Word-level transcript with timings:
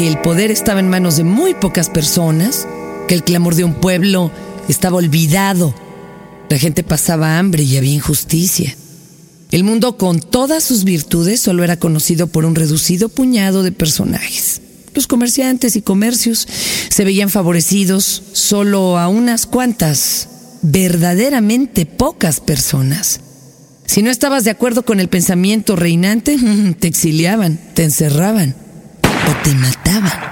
que 0.00 0.08
el 0.08 0.16
poder 0.16 0.50
estaba 0.50 0.80
en 0.80 0.88
manos 0.88 1.18
de 1.18 1.24
muy 1.24 1.52
pocas 1.52 1.90
personas, 1.90 2.66
que 3.06 3.14
el 3.14 3.22
clamor 3.22 3.54
de 3.54 3.64
un 3.64 3.74
pueblo 3.74 4.30
estaba 4.66 4.96
olvidado. 4.96 5.74
La 6.48 6.56
gente 6.56 6.82
pasaba 6.82 7.38
hambre 7.38 7.64
y 7.64 7.76
había 7.76 7.92
injusticia. 7.92 8.74
El 9.50 9.62
mundo 9.62 9.98
con 9.98 10.20
todas 10.20 10.64
sus 10.64 10.84
virtudes 10.84 11.40
solo 11.40 11.64
era 11.64 11.78
conocido 11.78 12.28
por 12.28 12.46
un 12.46 12.54
reducido 12.54 13.10
puñado 13.10 13.62
de 13.62 13.72
personajes. 13.72 14.62
Los 14.94 15.06
comerciantes 15.06 15.76
y 15.76 15.82
comercios 15.82 16.48
se 16.88 17.04
veían 17.04 17.28
favorecidos 17.28 18.22
solo 18.32 18.98
a 18.98 19.06
unas 19.08 19.44
cuantas, 19.44 20.30
verdaderamente 20.62 21.84
pocas 21.84 22.40
personas. 22.40 23.20
Si 23.84 24.00
no 24.00 24.10
estabas 24.10 24.44
de 24.44 24.50
acuerdo 24.50 24.82
con 24.82 24.98
el 24.98 25.08
pensamiento 25.08 25.76
reinante, 25.76 26.38
te 26.80 26.88
exiliaban, 26.88 27.60
te 27.74 27.82
encerraban 27.84 28.54
o 29.30 29.42
te 29.42 29.54
mataban. 29.54 30.30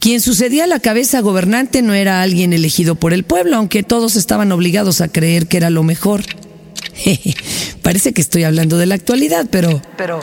Quien 0.00 0.20
sucedía 0.20 0.64
a 0.64 0.66
la 0.66 0.80
cabeza 0.80 1.20
gobernante 1.20 1.80
no 1.80 1.94
era 1.94 2.22
alguien 2.22 2.52
elegido 2.52 2.96
por 2.96 3.12
el 3.12 3.22
pueblo, 3.22 3.56
aunque 3.56 3.84
todos 3.84 4.16
estaban 4.16 4.50
obligados 4.50 5.00
a 5.00 5.08
creer 5.08 5.46
que 5.46 5.58
era 5.58 5.70
lo 5.70 5.84
mejor. 5.84 6.22
Parece 7.82 8.12
que 8.12 8.20
estoy 8.20 8.42
hablando 8.42 8.78
de 8.78 8.86
la 8.86 8.96
actualidad, 8.96 9.46
pero... 9.50 9.80
Pero... 9.96 10.20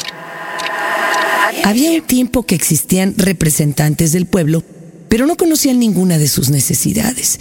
Había 1.63 1.91
un 1.91 2.01
tiempo 2.01 2.45
que 2.45 2.55
existían 2.55 3.13
representantes 3.15 4.11
del 4.11 4.25
pueblo, 4.25 4.63
pero 5.07 5.27
no 5.27 5.37
conocían 5.37 5.79
ninguna 5.79 6.17
de 6.17 6.27
sus 6.27 6.49
necesidades. 6.49 7.39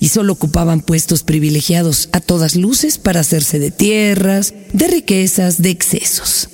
Y 0.00 0.08
solo 0.08 0.32
ocupaban 0.32 0.80
puestos 0.80 1.22
privilegiados 1.22 2.08
a 2.12 2.20
todas 2.20 2.56
luces 2.56 2.98
para 2.98 3.20
hacerse 3.20 3.58
de 3.58 3.70
tierras, 3.70 4.54
de 4.72 4.88
riquezas, 4.88 5.60
de 5.60 5.70
excesos. 5.70 6.48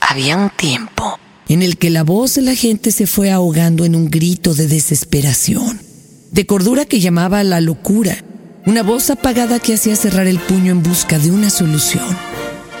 Había 0.00 0.36
un 0.36 0.50
tiempo 0.50 1.18
en 1.50 1.62
el 1.62 1.78
que 1.78 1.90
la 1.90 2.04
voz 2.04 2.36
de 2.36 2.42
la 2.42 2.54
gente 2.54 2.92
se 2.92 3.08
fue 3.08 3.32
ahogando 3.32 3.84
en 3.84 3.96
un 3.96 4.08
grito 4.08 4.54
de 4.54 4.68
desesperación, 4.68 5.82
de 6.30 6.46
cordura 6.46 6.84
que 6.84 7.00
llamaba 7.00 7.40
a 7.40 7.44
la 7.44 7.60
locura, 7.60 8.22
una 8.66 8.84
voz 8.84 9.10
apagada 9.10 9.58
que 9.58 9.74
hacía 9.74 9.96
cerrar 9.96 10.28
el 10.28 10.38
puño 10.38 10.70
en 10.70 10.84
busca 10.84 11.18
de 11.18 11.32
una 11.32 11.50
solución. 11.50 12.04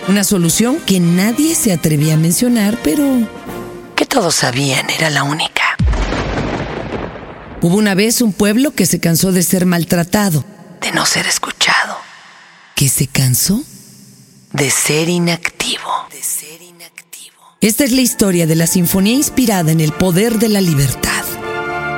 Una 0.06 0.22
solución 0.22 0.78
que 0.86 1.00
nadie 1.00 1.56
se 1.56 1.72
atrevía 1.72 2.14
a 2.14 2.16
mencionar, 2.16 2.78
pero 2.84 3.04
que 3.96 4.06
todos 4.06 4.36
sabían 4.36 4.88
era 4.88 5.10
la 5.10 5.24
única. 5.24 5.76
Hubo 7.62 7.76
una 7.76 7.96
vez 7.96 8.22
un 8.22 8.32
pueblo 8.32 8.70
que 8.70 8.86
se 8.86 9.00
cansó 9.00 9.32
de 9.32 9.42
ser 9.42 9.66
maltratado, 9.66 10.44
de 10.80 10.92
no 10.92 11.06
ser 11.06 11.26
escuchado, 11.26 11.96
que 12.76 12.88
se 12.88 13.08
cansó 13.08 13.64
de 14.52 14.70
ser 14.70 15.08
inactivo. 15.08 15.90
De 16.12 16.22
ser 16.22 16.62
inactivo. 16.62 16.69
Esta 17.62 17.84
es 17.84 17.92
la 17.92 18.00
historia 18.00 18.46
de 18.46 18.56
la 18.56 18.66
sinfonía 18.66 19.12
inspirada 19.12 19.70
en 19.70 19.80
el 19.80 19.92
poder 19.92 20.38
de 20.38 20.48
la 20.48 20.62
libertad, 20.62 21.24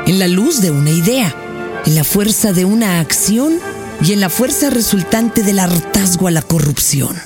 en 0.09 0.19
la 0.19 0.27
luz 0.27 0.61
de 0.61 0.73
una 0.73 0.91
idea, 0.91 1.33
en 1.87 1.95
la 1.95 2.03
fuerza 2.03 2.53
de 2.53 2.65
una 2.65 2.99
acción 2.99 3.61
y 4.05 4.13
en 4.13 4.19
la 4.19 4.29
fuerza 4.29 4.71
resultante 4.71 5.45
del 5.45 5.61
hartazgo 5.61 6.27
a 6.27 6.33
la 6.33 6.43
corrupción. 6.43 7.17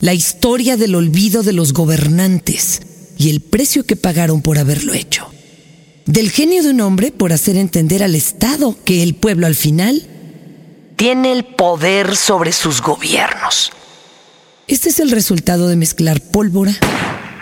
La 0.00 0.14
historia 0.14 0.78
del 0.78 0.94
olvido 0.94 1.42
de 1.42 1.52
los 1.52 1.74
gobernantes 1.74 2.80
y 3.18 3.28
el 3.28 3.42
precio 3.42 3.84
que 3.84 3.96
pagaron 3.96 4.40
por 4.40 4.58
haberlo 4.58 4.94
hecho. 4.94 5.30
Del 6.06 6.30
genio 6.30 6.62
de 6.62 6.70
un 6.70 6.80
hombre 6.80 7.12
por 7.12 7.34
hacer 7.34 7.58
entender 7.58 8.02
al 8.02 8.14
Estado 8.14 8.74
que 8.86 9.02
el 9.02 9.16
pueblo 9.16 9.46
al 9.46 9.54
final 9.54 10.02
tiene 10.96 11.32
el 11.32 11.44
poder 11.44 12.16
sobre 12.16 12.52
sus 12.52 12.80
gobiernos. 12.80 13.70
Este 14.66 14.88
es 14.88 14.98
el 14.98 15.10
resultado 15.10 15.68
de 15.68 15.76
mezclar 15.76 16.22
pólvora 16.22 16.74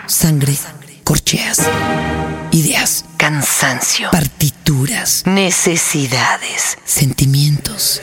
sangre, 0.07 0.53
corcheas, 1.03 1.59
ideas, 2.51 3.05
cansancio, 3.17 4.09
partituras, 4.11 5.23
necesidades, 5.25 6.77
sentimientos. 6.85 8.01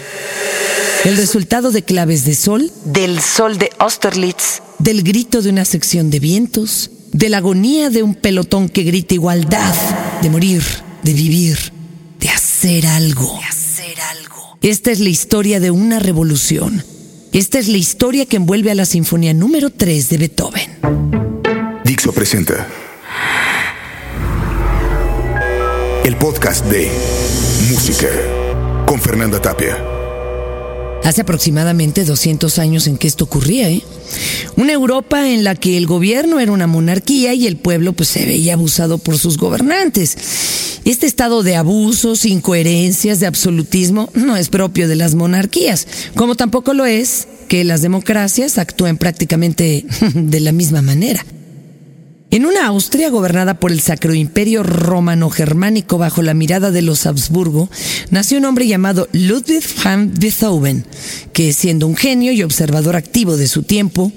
El 1.04 1.16
resultado 1.16 1.70
de 1.70 1.82
claves 1.82 2.24
de 2.24 2.34
sol, 2.34 2.70
del 2.84 3.20
sol 3.20 3.58
de 3.58 3.70
Austerlitz, 3.78 4.62
del 4.78 5.02
grito 5.02 5.42
de 5.42 5.50
una 5.50 5.64
sección 5.64 6.10
de 6.10 6.20
vientos, 6.20 6.90
de 7.12 7.28
la 7.28 7.38
agonía 7.38 7.90
de 7.90 8.02
un 8.02 8.14
pelotón 8.14 8.68
que 8.68 8.82
grita 8.82 9.14
igualdad, 9.14 9.74
de 10.22 10.30
morir, 10.30 10.62
de 11.02 11.12
vivir, 11.12 11.58
de 12.18 12.28
hacer 12.28 12.86
algo. 12.86 13.38
De 13.40 13.46
hacer 13.46 14.00
algo. 14.00 14.58
Esta 14.60 14.90
es 14.90 15.00
la 15.00 15.08
historia 15.08 15.58
de 15.58 15.70
una 15.70 15.98
revolución. 15.98 16.84
Esta 17.32 17.58
es 17.58 17.68
la 17.68 17.78
historia 17.78 18.26
que 18.26 18.36
envuelve 18.36 18.70
a 18.70 18.74
la 18.74 18.84
Sinfonía 18.84 19.32
número 19.32 19.70
3 19.70 20.08
de 20.10 20.18
Beethoven. 20.18 21.29
Dixo 21.90 22.12
presenta 22.12 22.68
el 26.04 26.16
podcast 26.18 26.64
de 26.66 26.88
Música 27.68 28.06
con 28.86 29.00
Fernanda 29.00 29.42
Tapia. 29.42 29.76
Hace 31.02 31.22
aproximadamente 31.22 32.04
200 32.04 32.60
años 32.60 32.86
en 32.86 32.96
que 32.96 33.08
esto 33.08 33.24
ocurría, 33.24 33.70
¿eh? 33.70 33.82
Una 34.54 34.72
Europa 34.72 35.30
en 35.30 35.42
la 35.42 35.56
que 35.56 35.76
el 35.76 35.88
gobierno 35.88 36.38
era 36.38 36.52
una 36.52 36.68
monarquía 36.68 37.34
y 37.34 37.48
el 37.48 37.56
pueblo 37.56 37.92
pues 37.92 38.10
se 38.10 38.24
veía 38.24 38.54
abusado 38.54 38.98
por 38.98 39.18
sus 39.18 39.36
gobernantes. 39.36 40.16
Este 40.84 41.08
estado 41.08 41.42
de 41.42 41.56
abusos, 41.56 42.24
incoherencias, 42.24 43.18
de 43.18 43.26
absolutismo 43.26 44.10
no 44.14 44.36
es 44.36 44.48
propio 44.48 44.86
de 44.86 44.94
las 44.94 45.16
monarquías, 45.16 45.88
como 46.14 46.36
tampoco 46.36 46.72
lo 46.72 46.86
es 46.86 47.26
que 47.48 47.64
las 47.64 47.82
democracias 47.82 48.58
actúen 48.58 48.96
prácticamente 48.96 49.84
de 50.14 50.38
la 50.38 50.52
misma 50.52 50.82
manera. 50.82 51.26
En 52.32 52.46
una 52.46 52.66
Austria 52.66 53.10
gobernada 53.10 53.54
por 53.54 53.72
el 53.72 53.80
Sacro 53.80 54.14
Imperio 54.14 54.62
Romano-Germánico 54.62 55.98
bajo 55.98 56.22
la 56.22 56.32
mirada 56.32 56.70
de 56.70 56.80
los 56.80 57.04
Habsburgo, 57.04 57.68
nació 58.10 58.38
un 58.38 58.44
hombre 58.44 58.68
llamado 58.68 59.08
Ludwig 59.10 59.64
van 59.82 60.14
Beethoven, 60.14 60.84
que 61.32 61.52
siendo 61.52 61.88
un 61.88 61.96
genio 61.96 62.30
y 62.30 62.44
observador 62.44 62.94
activo 62.94 63.36
de 63.36 63.48
su 63.48 63.64
tiempo, 63.64 64.12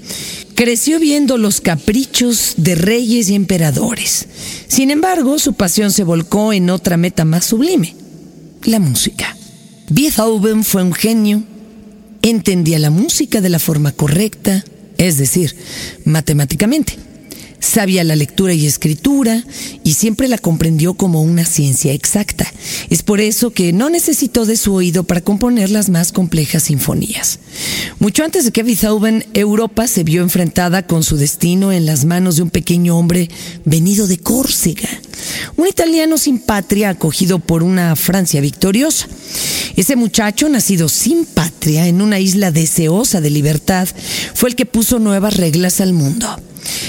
creció 0.54 1.00
viendo 1.00 1.38
los 1.38 1.60
caprichos 1.60 2.54
de 2.56 2.76
reyes 2.76 3.30
y 3.30 3.34
emperadores. 3.34 4.28
Sin 4.68 4.92
embargo, 4.92 5.40
su 5.40 5.54
pasión 5.54 5.90
se 5.90 6.04
volcó 6.04 6.52
en 6.52 6.70
otra 6.70 6.96
meta 6.96 7.24
más 7.24 7.46
sublime, 7.46 7.96
la 8.62 8.78
música. 8.78 9.36
Beethoven 9.90 10.62
fue 10.62 10.84
un 10.84 10.92
genio, 10.92 11.42
entendía 12.22 12.78
la 12.78 12.90
música 12.90 13.40
de 13.40 13.48
la 13.48 13.58
forma 13.58 13.90
correcta, 13.90 14.64
es 14.98 15.18
decir, 15.18 15.56
matemáticamente 16.04 16.96
Sabía 17.64 18.04
la 18.04 18.14
lectura 18.14 18.52
y 18.52 18.66
escritura 18.66 19.42
y 19.82 19.94
siempre 19.94 20.28
la 20.28 20.36
comprendió 20.36 20.94
como 20.94 21.22
una 21.22 21.46
ciencia 21.46 21.94
exacta. 21.94 22.46
Es 22.90 23.02
por 23.02 23.22
eso 23.22 23.52
que 23.52 23.72
no 23.72 23.88
necesitó 23.88 24.44
de 24.44 24.58
su 24.58 24.74
oído 24.74 25.04
para 25.04 25.22
componer 25.22 25.70
las 25.70 25.88
más 25.88 26.12
complejas 26.12 26.64
sinfonías. 26.64 27.38
Mucho 28.00 28.22
antes 28.22 28.44
de 28.44 28.52
que 28.52 28.62
Beethoven, 28.62 29.24
Europa 29.32 29.86
se 29.86 30.04
vio 30.04 30.22
enfrentada 30.22 30.86
con 30.86 31.02
su 31.02 31.16
destino 31.16 31.72
en 31.72 31.86
las 31.86 32.04
manos 32.04 32.36
de 32.36 32.42
un 32.42 32.50
pequeño 32.50 32.98
hombre 32.98 33.30
venido 33.64 34.06
de 34.06 34.18
Córcega, 34.18 34.88
un 35.56 35.66
italiano 35.66 36.18
sin 36.18 36.40
patria 36.40 36.90
acogido 36.90 37.38
por 37.38 37.62
una 37.62 37.96
Francia 37.96 38.42
victoriosa. 38.42 39.08
Ese 39.74 39.96
muchacho, 39.96 40.50
nacido 40.50 40.90
sin 40.90 41.24
patria 41.24 41.88
en 41.88 42.02
una 42.02 42.20
isla 42.20 42.50
deseosa 42.50 43.22
de 43.22 43.30
libertad, 43.30 43.88
fue 44.34 44.50
el 44.50 44.54
que 44.54 44.66
puso 44.66 44.98
nuevas 44.98 45.38
reglas 45.38 45.80
al 45.80 45.94
mundo. 45.94 46.28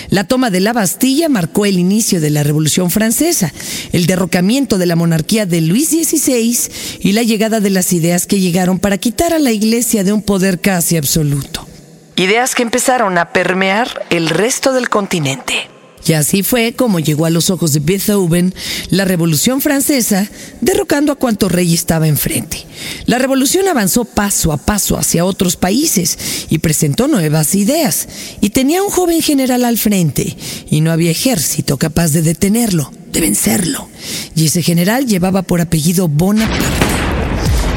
La 0.10 0.24
toma 0.24 0.50
de 0.50 0.60
la 0.60 0.74
Bastilla 0.74 1.30
marcó 1.30 1.66
el 1.66 1.80
inicio 1.80 2.22
de 2.22 2.30
la 2.30 2.44
Revolución 2.44 2.92
Francesa, 2.92 3.54
el 3.92 4.06
derrocamiento 4.06 4.78
de 4.78 4.86
la 4.86 4.96
monarquía 4.96 5.46
de 5.46 5.62
Luis 5.62 5.90
XVI 5.90 6.58
y 7.00 7.12
la 7.14 7.24
llegada 7.24 7.60
de 7.60 7.70
las 7.70 7.94
ideas 7.94 8.28
que 8.28 8.40
llegaron 8.40 8.80
para 8.80 8.98
quitar 8.98 9.34
a 9.34 9.40
la 9.40 9.52
Iglesia 9.52 10.04
de 10.04 10.14
un 10.14 10.22
poder 10.22 10.60
casi 10.60 10.98
absoluto. 10.98 11.68
Ideas 12.16 12.56
que 12.56 12.64
empezaron 12.64 13.18
a 13.18 13.34
permear 13.34 14.06
el 14.10 14.30
resto 14.30 14.72
del 14.72 14.90
continente. 14.90 15.75
Y 16.08 16.14
así 16.14 16.44
fue 16.44 16.74
como 16.74 17.00
llegó 17.00 17.26
a 17.26 17.32
los 17.32 17.50
ojos 17.50 17.74
de 17.74 17.80
Beethoven 17.80 18.54
la 18.90 19.06
Revolución 19.06 19.60
Francesa, 19.60 20.30
derrocando 20.62 21.12
a 21.12 21.16
cuanto 21.16 21.50
rey 21.50 21.74
estaba 21.74 22.08
enfrente. 22.08 22.66
La 23.06 23.18
revolución 23.18 23.68
avanzó 23.68 24.06
paso 24.06 24.52
a 24.52 24.58
paso 24.58 24.98
hacia 24.98 25.26
otros 25.26 25.56
países 25.56 26.46
y 26.50 26.60
presentó 26.60 27.08
nuevas 27.08 27.56
ideas. 27.56 28.08
Y 28.40 28.52
tenía 28.52 28.84
un 28.84 28.92
joven 28.92 29.22
general 29.22 29.66
al 29.66 29.78
frente, 29.78 30.38
y 30.70 30.82
no 30.82 30.92
había 30.92 31.12
ejército 31.12 31.78
capaz 31.78 32.10
de 32.10 32.22
detenerlo, 32.22 32.92
de 33.12 33.22
vencerlo. 33.22 33.90
Y 34.36 34.46
ese 34.46 34.62
general 34.62 35.08
llevaba 35.08 35.42
por 35.42 35.60
apellido 35.60 36.08
Bonaparte. 36.08 36.86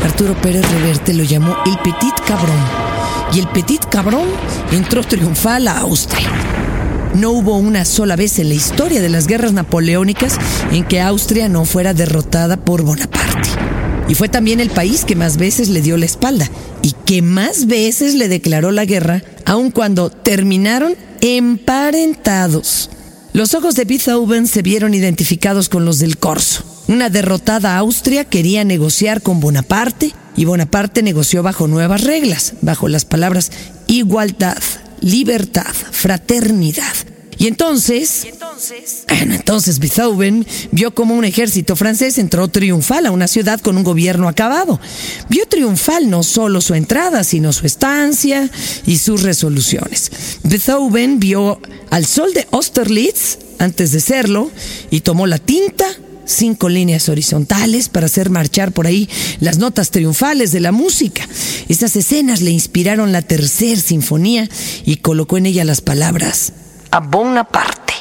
Arturo 0.05 0.41
Pérez 0.41 0.71
Reverte 0.71 1.15
lo 1.15 1.25
llamó 1.25 1.57
el 1.65 1.79
Petit 1.79 2.15
Cabrón. 2.27 2.63
Y 3.33 3.41
el 3.41 3.49
Petit 3.49 3.85
Cabrón 3.87 4.29
entró 4.73 5.03
triunfal 5.03 5.69
a 5.69 5.79
Austria. 5.79 6.68
No 7.15 7.31
hubo 7.31 7.57
una 7.57 7.85
sola 7.85 8.17
vez 8.17 8.39
en 8.39 8.49
la 8.49 8.55
historia 8.55 9.01
de 9.01 9.09
las 9.09 9.27
guerras 9.27 9.53
napoleónicas 9.53 10.39
en 10.73 10.85
que 10.85 11.01
Austria 11.01 11.49
no 11.49 11.65
fuera 11.65 11.95
derrotada 11.95 12.57
por 12.57 12.83
Bonaparte. 12.83 13.49
Y 14.09 14.15
fue 14.15 14.29
también 14.29 14.61
el 14.61 14.71
país 14.71 15.05
que 15.05 15.17
más 15.17 15.37
veces 15.37 15.69
le 15.69 15.83
dio 15.83 15.97
la 15.97 16.07
espalda 16.07 16.49
y 16.83 16.93
que 17.05 17.21
más 17.23 17.67
veces 17.67 18.15
le 18.15 18.29
declaró 18.29 18.71
la 18.71 18.85
guerra, 18.85 19.23
aun 19.45 19.71
cuando 19.71 20.11
terminaron 20.11 20.95
emparentados. 21.21 22.91
Los 23.33 23.55
ojos 23.55 23.75
de 23.75 23.85
Beethoven 23.85 24.47
se 24.47 24.63
vieron 24.63 24.95
identificados 24.95 25.69
con 25.69 25.85
los 25.85 25.99
del 25.99 26.17
corso. 26.17 26.65
Una 26.89 27.11
derrotada 27.11 27.77
Austria 27.77 28.25
quería 28.25 28.65
negociar 28.65 29.21
con 29.21 29.41
Bonaparte 29.41 30.13
y 30.37 30.47
Bonaparte 30.47 31.03
negoció 31.03 31.43
bajo 31.43 31.69
nuevas 31.69 32.05
reglas, 32.05 32.55
bajo 32.63 32.89
las 32.89 33.05
palabras 33.05 33.53
igualdad, 33.87 34.59
libertad, 35.01 35.75
fraternidad. 35.91 36.95
Y 37.39 37.47
entonces, 37.47 38.27
bueno, 39.07 39.35
entonces 39.35 39.79
Beethoven 39.79 40.45
vio 40.73 40.93
como 40.93 41.15
un 41.15 41.25
ejército 41.25 41.77
francés 41.77 42.19
entró 42.19 42.49
triunfal 42.49 43.07
a 43.07 43.13
una 43.13 43.29
ciudad 43.29 43.61
con 43.61 43.77
un 43.77 43.85
gobierno 43.85 44.29
acabado. 44.29 44.81
Vio 45.29 45.47
triunfal 45.47 46.11
no 46.11 46.25
solo 46.25 46.61
su 46.61 46.75
entrada, 46.75 47.23
sino 47.23 47.53
su 47.53 47.65
estancia 47.67 48.51
y 48.87 48.99
sus 48.99 49.23
resoluciones. 49.23 50.11
Beethoven 50.43 51.21
vio 51.21 51.61
al 51.91 52.07
sol 52.07 52.35
de 52.35 52.49
Austerlitz 52.51 53.39
antes 53.61 53.93
de 53.93 54.01
serlo 54.01 54.51
y 54.91 55.01
tomó 55.01 55.29
la 55.29 55.39
tinta 55.39 55.87
cinco 56.29 56.69
líneas 56.69 57.09
horizontales 57.09 57.89
para 57.89 58.07
hacer 58.07 58.31
marchar 58.31 58.73
por 58.73 58.87
ahí 58.87 59.09
las 59.41 59.59
notas 59.59 59.91
triunfales 59.91 60.53
de 60.53 60.61
la 60.61 60.73
música. 60.73 61.27
Estas 61.69 61.97
escenas 61.97 62.41
le 62.41 62.51
inspiraron 62.51 63.13
la 63.13 63.23
tercera 63.23 63.81
sinfonía 63.81 64.49
y 64.85 64.97
colocó 64.97 65.37
en 65.39 65.47
ella 65.47 65.65
las 65.65 65.81
palabras 65.81 66.53
a 66.91 67.01
Bonaparte. 67.01 67.95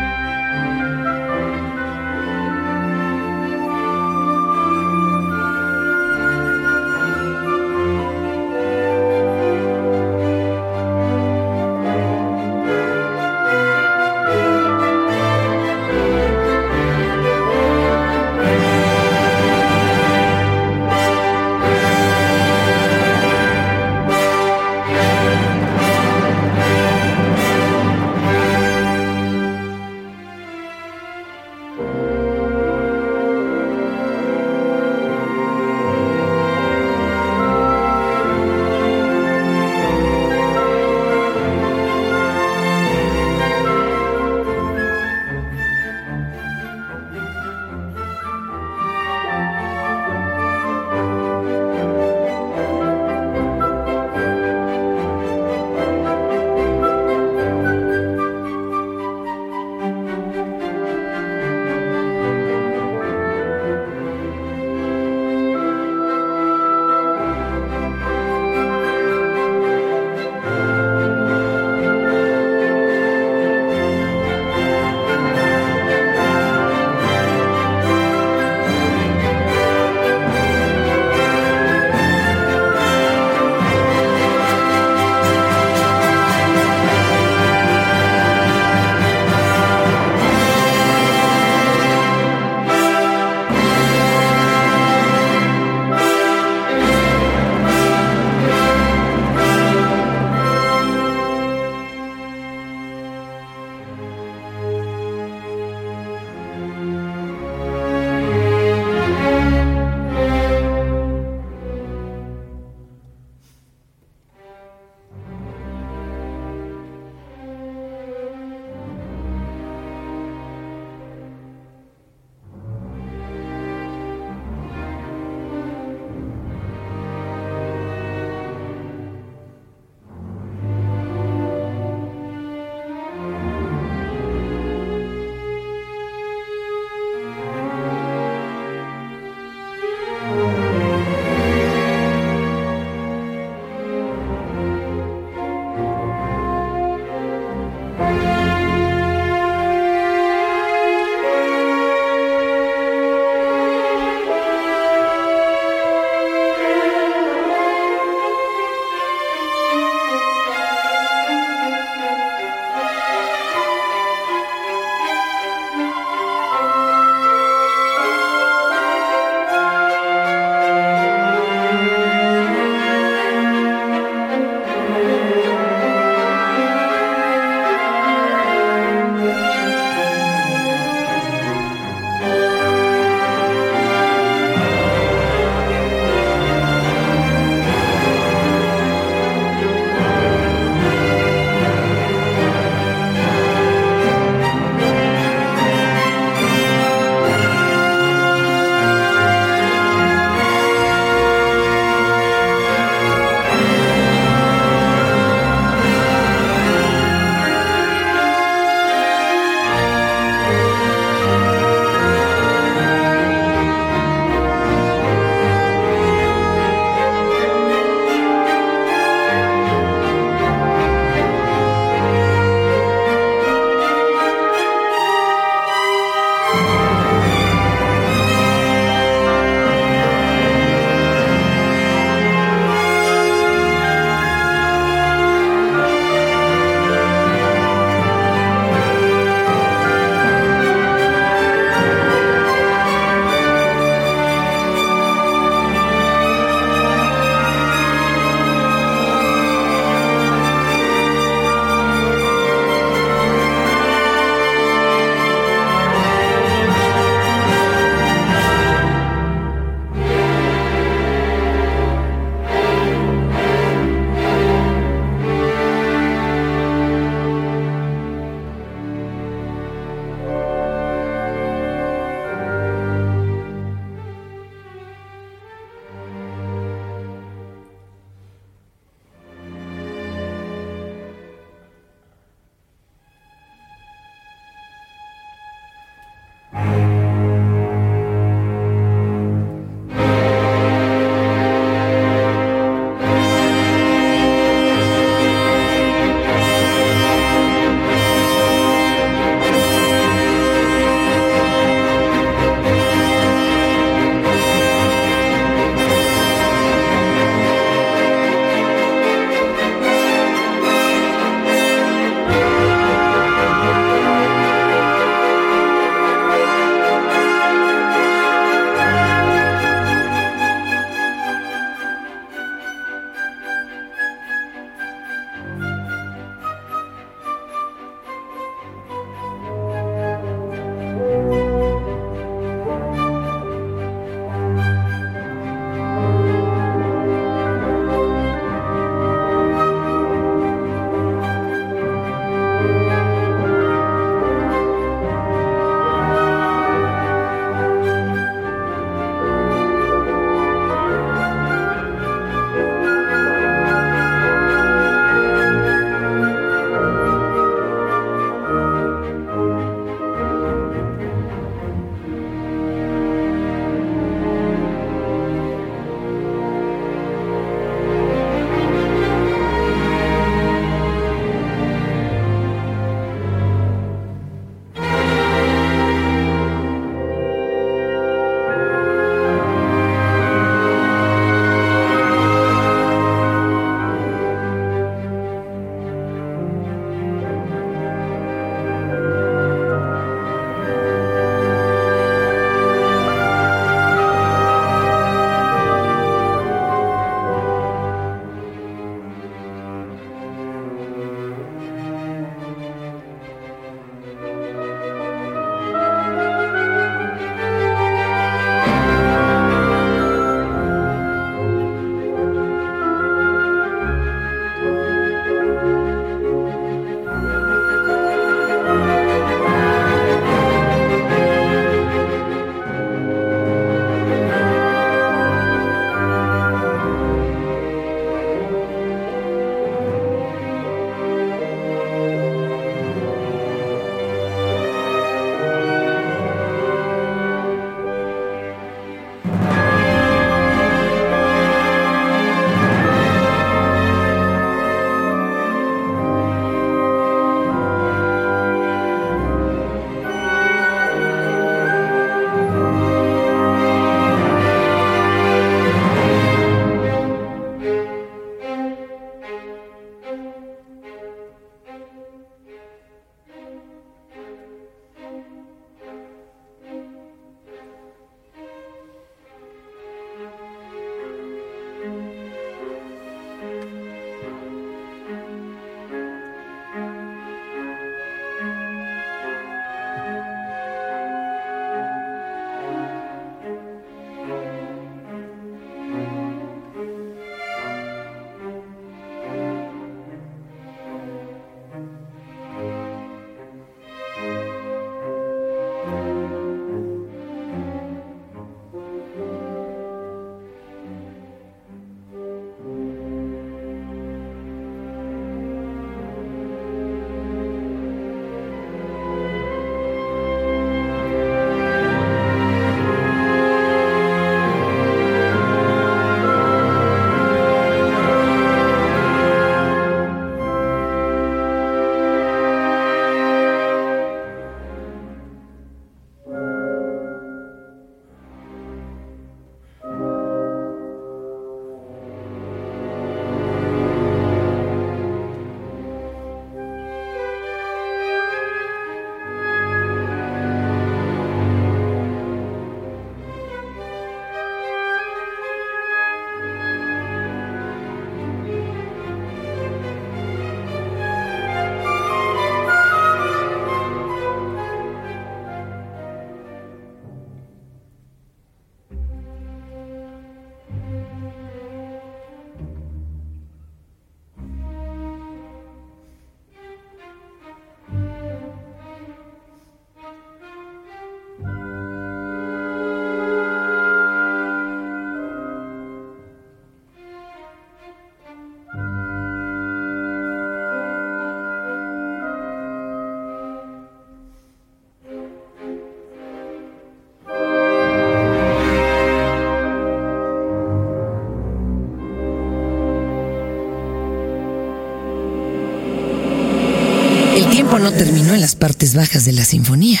Las 597.90 598.54
partes 598.54 598.94
bajas 598.94 599.24
de 599.24 599.32
la 599.32 599.44
sinfonía. 599.44 600.00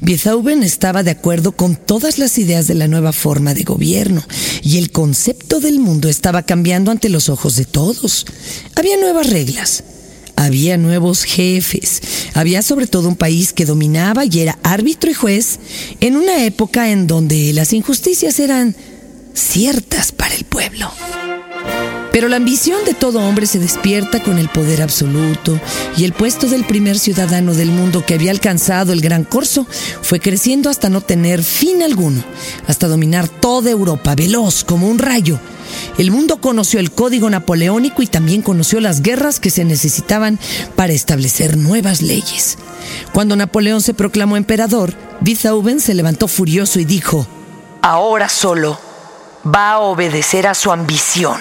Beethoven 0.00 0.62
estaba 0.62 1.02
de 1.02 1.10
acuerdo 1.10 1.52
con 1.52 1.74
todas 1.74 2.18
las 2.18 2.38
ideas 2.38 2.68
de 2.68 2.74
la 2.74 2.86
nueva 2.86 3.12
forma 3.12 3.54
de 3.54 3.64
gobierno 3.64 4.22
y 4.62 4.78
el 4.78 4.92
concepto 4.92 5.58
del 5.58 5.80
mundo 5.80 6.08
estaba 6.08 6.42
cambiando 6.44 6.92
ante 6.92 7.08
los 7.08 7.28
ojos 7.28 7.56
de 7.56 7.64
todos. 7.64 8.24
Había 8.76 8.96
nuevas 8.98 9.28
reglas, 9.30 9.82
había 10.36 10.76
nuevos 10.76 11.24
jefes, 11.24 12.00
había 12.34 12.62
sobre 12.62 12.86
todo 12.86 13.08
un 13.08 13.16
país 13.16 13.52
que 13.52 13.64
dominaba 13.64 14.24
y 14.24 14.40
era 14.40 14.58
árbitro 14.62 15.10
y 15.10 15.14
juez 15.14 15.58
en 16.00 16.16
una 16.16 16.44
época 16.44 16.90
en 16.90 17.08
donde 17.08 17.52
las 17.52 17.72
injusticias 17.72 18.38
eran 18.38 18.76
ciertas 19.34 20.12
para 20.12 20.34
el 20.34 20.44
pueblo. 20.44 20.88
Pero 22.18 22.26
la 22.28 22.38
ambición 22.38 22.84
de 22.84 22.94
todo 22.94 23.20
hombre 23.20 23.46
se 23.46 23.60
despierta 23.60 24.20
con 24.20 24.40
el 24.40 24.48
poder 24.48 24.82
absoluto 24.82 25.56
y 25.96 26.02
el 26.02 26.12
puesto 26.12 26.48
del 26.48 26.64
primer 26.64 26.98
ciudadano 26.98 27.54
del 27.54 27.70
mundo 27.70 28.04
que 28.04 28.14
había 28.14 28.32
alcanzado 28.32 28.92
el 28.92 29.00
gran 29.00 29.22
corso 29.22 29.68
fue 30.02 30.18
creciendo 30.18 30.68
hasta 30.68 30.88
no 30.88 31.00
tener 31.00 31.44
fin 31.44 31.80
alguno, 31.80 32.24
hasta 32.66 32.88
dominar 32.88 33.28
toda 33.28 33.70
Europa, 33.70 34.16
veloz 34.16 34.64
como 34.64 34.88
un 34.88 34.98
rayo. 34.98 35.38
El 35.96 36.10
mundo 36.10 36.40
conoció 36.40 36.80
el 36.80 36.90
código 36.90 37.30
napoleónico 37.30 38.02
y 38.02 38.08
también 38.08 38.42
conoció 38.42 38.80
las 38.80 39.00
guerras 39.00 39.38
que 39.38 39.50
se 39.50 39.64
necesitaban 39.64 40.40
para 40.74 40.94
establecer 40.94 41.56
nuevas 41.56 42.02
leyes. 42.02 42.58
Cuando 43.12 43.36
Napoleón 43.36 43.80
se 43.80 43.94
proclamó 43.94 44.36
emperador, 44.36 44.92
Beethoven 45.20 45.78
se 45.78 45.94
levantó 45.94 46.26
furioso 46.26 46.80
y 46.80 46.84
dijo, 46.84 47.28
Ahora 47.80 48.28
solo 48.28 48.76
va 49.46 49.74
a 49.74 49.78
obedecer 49.78 50.48
a 50.48 50.56
su 50.56 50.72
ambición 50.72 51.38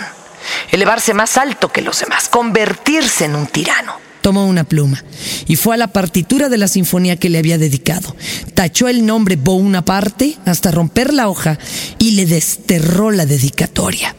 elevarse 0.71 1.13
más 1.13 1.37
alto 1.37 1.71
que 1.71 1.81
los 1.81 1.99
demás, 1.99 2.29
convertirse 2.29 3.25
en 3.25 3.35
un 3.35 3.47
tirano. 3.47 3.93
Tomó 4.21 4.45
una 4.45 4.63
pluma 4.65 5.03
y 5.47 5.55
fue 5.55 5.75
a 5.75 5.77
la 5.77 5.87
partitura 5.87 6.49
de 6.49 6.57
la 6.57 6.67
sinfonía 6.67 7.17
que 7.17 7.29
le 7.29 7.37
había 7.37 7.57
dedicado. 7.57 8.15
Tachó 8.55 8.87
el 8.87 9.05
nombre 9.05 9.37
Bonaparte 9.37 10.37
hasta 10.45 10.71
romper 10.71 11.13
la 11.13 11.29
hoja 11.29 11.57
y 11.97 12.11
le 12.11 12.25
desterró 12.25 13.11
la 13.11 13.25
dedicatoria. 13.25 14.15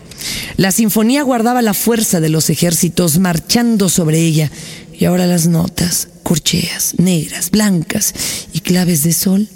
La 0.56 0.72
sinfonía 0.72 1.22
guardaba 1.22 1.62
la 1.62 1.74
fuerza 1.74 2.20
de 2.20 2.28
los 2.28 2.50
ejércitos 2.50 3.18
marchando 3.18 3.88
sobre 3.88 4.18
ella 4.20 4.50
y 4.98 5.04
ahora 5.04 5.26
las 5.26 5.46
notas, 5.46 6.08
corcheas, 6.22 6.94
negras, 6.98 7.50
blancas 7.50 8.14
y 8.52 8.60
claves 8.60 9.04
de 9.04 9.12
sol, 9.12 9.48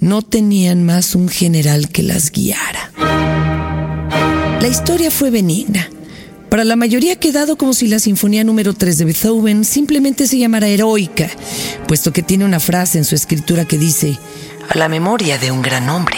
no 0.00 0.22
tenían 0.22 0.84
más 0.84 1.14
un 1.14 1.28
general 1.28 1.90
que 1.90 2.02
las 2.02 2.32
guiara. 2.32 3.41
La 4.62 4.68
historia 4.68 5.10
fue 5.10 5.30
benigna. 5.30 5.90
Para 6.48 6.62
la 6.62 6.76
mayoría 6.76 7.14
ha 7.14 7.16
quedado 7.16 7.56
como 7.56 7.74
si 7.74 7.88
la 7.88 7.98
Sinfonía 7.98 8.44
número 8.44 8.74
3 8.74 8.96
de 8.96 9.04
Beethoven 9.06 9.64
simplemente 9.64 10.28
se 10.28 10.38
llamara 10.38 10.68
heroica, 10.68 11.28
puesto 11.88 12.12
que 12.12 12.22
tiene 12.22 12.44
una 12.44 12.60
frase 12.60 12.98
en 12.98 13.04
su 13.04 13.16
escritura 13.16 13.64
que 13.64 13.76
dice, 13.76 14.16
a 14.68 14.78
la 14.78 14.88
memoria 14.88 15.36
de 15.36 15.50
un 15.50 15.62
gran 15.62 15.90
hombre. 15.90 16.16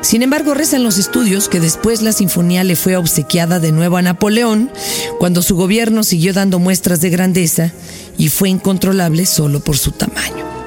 Sin 0.00 0.22
embargo, 0.22 0.54
rezan 0.54 0.82
los 0.82 0.96
estudios 0.96 1.50
que 1.50 1.60
después 1.60 2.00
la 2.00 2.12
sinfonía 2.12 2.64
le 2.64 2.74
fue 2.74 2.96
obsequiada 2.96 3.60
de 3.60 3.70
nuevo 3.70 3.98
a 3.98 4.02
Napoleón, 4.02 4.70
cuando 5.18 5.42
su 5.42 5.54
gobierno 5.54 6.04
siguió 6.04 6.32
dando 6.32 6.58
muestras 6.58 7.02
de 7.02 7.10
grandeza 7.10 7.72
y 8.16 8.30
fue 8.30 8.48
incontrolable 8.48 9.26
solo 9.26 9.60
por 9.60 9.76
su 9.76 9.92
tamaño. 9.92 10.57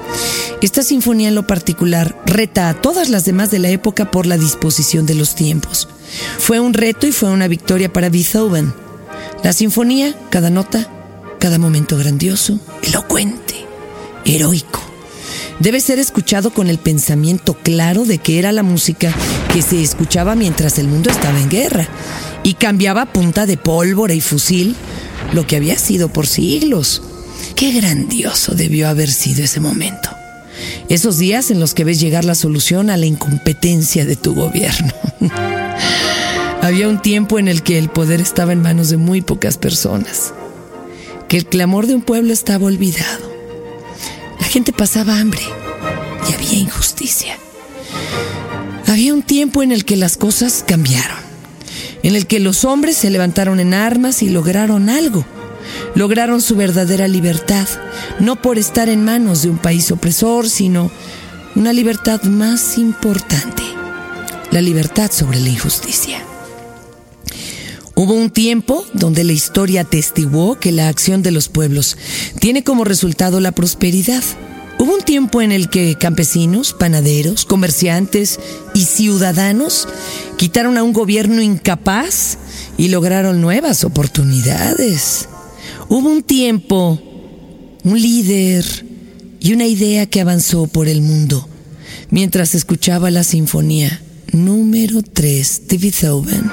Esta 0.62 0.84
sinfonía 0.84 1.30
en 1.30 1.36
lo 1.36 1.47
particular 1.47 2.22
reta 2.26 2.70
a 2.70 2.80
todas 2.80 3.09
las 3.09 3.26
demás 3.26 3.49
de 3.49 3.59
la 3.59 3.70
época 3.70 4.12
por 4.12 4.28
la 4.28 4.38
disposición 4.38 5.05
de 5.05 5.16
los 5.16 5.34
tiempos. 5.34 5.88
Fue 6.38 6.59
un 6.59 6.74
reto 6.74 7.07
y 7.07 7.12
fue 7.12 7.32
una 7.32 7.47
victoria 7.47 7.91
para 7.91 8.09
Beethoven. 8.09 8.74
La 9.43 9.53
sinfonía, 9.53 10.16
cada 10.30 10.49
nota, 10.51 10.88
cada 11.39 11.57
momento 11.57 11.97
grandioso, 11.97 12.59
elocuente, 12.84 13.55
heroico. 14.24 14.80
Debe 15.59 15.80
ser 15.80 15.99
escuchado 15.99 16.51
con 16.51 16.70
el 16.70 16.78
pensamiento 16.78 17.55
claro 17.55 18.05
de 18.05 18.20
que 18.20 18.39
era 18.39 18.51
la 18.51 18.64
música 18.64 19.14
que 19.53 19.62
se 19.62 19.82
escuchaba 19.82 20.36
mientras 20.36 20.78
el 20.80 20.88
mundo 20.88 21.09
estaba 21.09 21.39
en 21.39 21.49
guerra 21.49 21.88
y 22.43 22.53
cambiaba 22.55 23.12
punta 23.14 23.45
de 23.45 23.57
pólvora 23.57 24.14
y 24.14 24.22
fusil 24.22 24.76
lo 25.34 25.45
que 25.47 25.55
había 25.55 25.78
sido 25.78 26.09
por 26.09 26.28
siglos. 26.28 27.01
Qué 27.62 27.74
grandioso 27.74 28.55
debió 28.55 28.89
haber 28.89 29.12
sido 29.12 29.43
ese 29.43 29.59
momento. 29.59 30.09
Esos 30.89 31.20
días 31.20 31.51
en 31.51 31.59
los 31.59 31.76
que 31.76 31.84
ves 31.84 31.99
llegar 31.99 32.26
la 32.26 32.34
solución 32.34 32.89
a 32.89 32.97
la 32.97 33.05
incompetencia 33.05 34.03
de 34.03 34.16
tu 34.16 34.34
gobierno. 34.34 34.91
Había 36.64 36.88
un 36.88 37.03
tiempo 37.03 37.38
en 37.38 37.47
el 37.47 37.62
que 37.62 37.78
el 37.78 37.89
poder 37.89 38.20
estaba 38.20 38.51
en 38.51 38.64
manos 38.64 38.89
de 38.89 38.97
muy 38.97 39.22
pocas 39.22 39.59
personas, 39.59 40.34
que 41.28 41.38
el 41.38 41.45
clamor 41.45 41.86
de 41.86 41.93
un 41.93 42.01
pueblo 42.01 42.34
estaba 42.34 42.66
olvidado. 42.66 43.32
La 44.39 44.47
gente 44.47 44.74
pasaba 44.74 45.20
hambre 45.20 45.43
y 46.28 46.34
había 46.34 46.57
injusticia. 46.57 47.38
Había 48.88 49.14
un 49.14 49.22
tiempo 49.22 49.62
en 49.62 49.72
el 49.72 49.86
que 49.86 49.97
las 49.97 50.18
cosas 50.18 50.66
cambiaron, 50.68 51.20
en 52.01 52.16
el 52.16 52.26
que 52.26 52.39
los 52.39 52.66
hombres 52.66 52.97
se 52.97 53.12
levantaron 53.12 53.59
en 53.59 53.76
armas 53.76 54.24
y 54.24 54.30
lograron 54.30 54.89
algo. 54.89 55.28
Lograron 55.96 56.42
su 56.42 56.56
verdadera 56.56 57.08
libertad, 57.08 57.68
no 58.20 58.42
por 58.42 58.58
estar 58.58 58.88
en 58.89 59.04
manos 59.04 59.44
de 59.44 59.50
un 59.50 59.58
país 59.58 59.92
opresor, 59.92 60.50
sino 60.50 60.89
una 61.56 61.74
libertad 61.74 62.24
más 62.24 62.78
importante, 62.78 63.64
la 64.52 64.62
libertad 64.62 65.12
sobre 65.12 65.39
la 65.42 65.50
injusticia. 65.50 66.24
Hubo 67.94 68.14
un 68.14 68.30
tiempo 68.30 68.86
donde 68.94 69.24
la 69.24 69.34
historia 69.34 69.82
atestiguó 69.82 70.58
que 70.58 70.72
la 70.72 70.88
acción 70.88 71.22
de 71.22 71.32
los 71.32 71.50
pueblos 71.50 71.98
tiene 72.39 72.64
como 72.64 72.86
resultado 72.86 73.39
la 73.39 73.52
prosperidad. 73.52 74.24
Hubo 74.80 74.96
un 74.96 75.02
tiempo 75.02 75.42
en 75.42 75.52
el 75.52 75.70
que 75.70 75.96
campesinos, 76.00 76.74
panaderos, 76.74 77.46
comerciantes 77.46 78.39
y 78.74 78.86
ciudadanos 78.86 79.88
quitaron 80.38 80.78
a 80.78 80.84
un 80.84 80.94
gobierno 80.94 81.42
incapaz 81.42 82.39
y 82.78 82.88
lograron 82.88 83.42
nuevas 83.42 83.84
oportunidades. 83.84 85.28
Hubo 85.94 86.10
un 86.10 86.24
tiempo, 86.24 86.98
un 87.84 88.02
líder 88.02 88.64
y 89.42 89.52
una 89.52 89.68
idea 89.68 90.06
que 90.06 90.22
avanzó 90.22 90.68
por 90.68 90.88
el 90.88 91.02
mundo 91.02 91.46
mientras 92.10 92.56
escuchaba 92.56 93.12
la 93.12 93.26
sinfonía 93.26 94.02
número 94.32 95.02
3 95.04 95.68
de 95.68 95.78
Beethoven. 95.78 96.50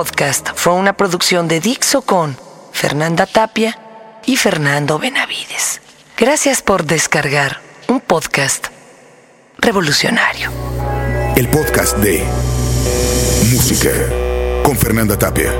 Podcast 0.00 0.48
fue 0.54 0.72
una 0.72 0.94
producción 0.94 1.46
de 1.46 1.60
Dixo 1.60 2.00
con 2.00 2.34
Fernanda 2.72 3.26
Tapia 3.26 3.78
y 4.24 4.36
Fernando 4.36 4.98
Benavides. 4.98 5.82
Gracias 6.16 6.62
por 6.62 6.84
descargar 6.84 7.60
un 7.86 8.00
podcast 8.00 8.68
revolucionario. 9.58 10.50
El 11.36 11.50
podcast 11.50 11.98
de 11.98 12.24
Música 13.52 13.90
con 14.62 14.74
Fernanda 14.74 15.18
Tapia. 15.18 15.52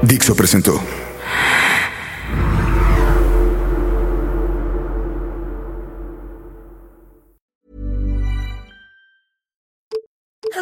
Dixo 0.00 0.34
presentó. 0.34 0.80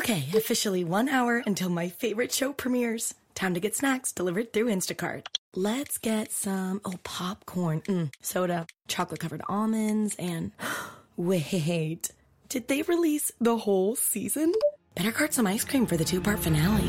Okay, 0.08 0.24
officially 0.34 0.84
one 0.84 1.06
hour 1.10 1.42
until 1.44 1.68
my 1.68 1.90
favorite 1.90 2.32
show 2.32 2.54
premieres. 2.54 3.12
Time 3.34 3.52
to 3.52 3.60
get 3.60 3.76
snacks 3.76 4.10
delivered 4.10 4.54
through 4.54 4.72
Instacart. 4.72 5.26
Let's 5.54 5.98
get 5.98 6.32
some, 6.32 6.80
oh, 6.86 6.94
popcorn, 7.04 7.82
mm, 7.82 8.10
soda, 8.22 8.66
chocolate 8.86 9.20
covered 9.20 9.42
almonds, 9.50 10.16
and 10.18 10.52
wait, 11.18 12.10
did 12.48 12.68
they 12.68 12.80
release 12.80 13.32
the 13.38 13.58
whole 13.58 13.96
season? 13.96 14.54
Better 14.94 15.12
cart 15.12 15.34
some 15.34 15.46
ice 15.46 15.62
cream 15.62 15.84
for 15.84 15.98
the 15.98 16.06
two 16.06 16.22
part 16.22 16.38
finale. 16.38 16.88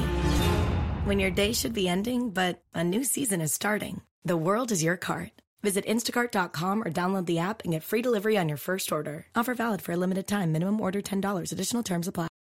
When 1.03 1.19
your 1.19 1.29
day 1.29 1.51
should 1.51 1.73
be 1.73 1.89
ending, 1.89 2.29
but 2.29 2.61
a 2.73 2.85
new 2.85 3.03
season 3.03 3.41
is 3.41 3.53
starting, 3.53 4.01
the 4.23 4.37
world 4.37 4.71
is 4.71 4.81
your 4.81 4.95
cart. 4.95 5.31
Visit 5.61 5.85
instacart.com 5.85 6.83
or 6.83 6.89
download 6.89 7.25
the 7.25 7.39
app 7.39 7.63
and 7.65 7.73
get 7.73 7.83
free 7.83 8.01
delivery 8.01 8.37
on 8.37 8.47
your 8.47 8.57
first 8.57 8.93
order. 8.93 9.27
Offer 9.35 9.55
valid 9.55 9.81
for 9.81 9.91
a 9.91 9.97
limited 9.97 10.25
time. 10.25 10.53
Minimum 10.53 10.79
order 10.79 11.01
$10. 11.01 11.51
Additional 11.51 11.83
terms 11.83 12.07
apply. 12.07 12.29